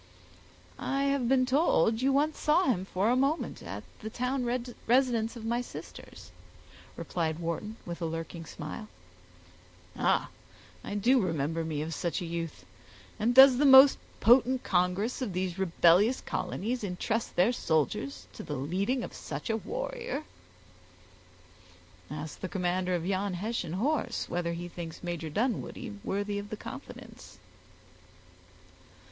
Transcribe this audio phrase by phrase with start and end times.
[0.79, 4.43] "I have been told you once saw him for a moment, at the town
[4.87, 6.31] residence of my sisters,"
[6.97, 8.87] replied Wharton, with a lurking smile.
[9.95, 10.29] "Ah!
[10.83, 12.65] I do remember me of such a youth;
[13.19, 18.55] and does the most potent congress of these rebellious colonies intrust their soldiers to the
[18.55, 20.23] leading of such a warrior!"
[22.09, 26.57] "Ask the commander of yon Hessian horse, whether he thinks Major Dunwoodie worthy of the
[26.57, 27.37] confidence."